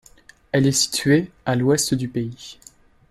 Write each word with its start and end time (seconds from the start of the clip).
Elle 0.51 0.65
est 0.65 0.71
située 0.71 1.29
à 1.45 1.55
l'ouest 1.55 1.93
du 1.93 2.07
pays. 2.07 2.57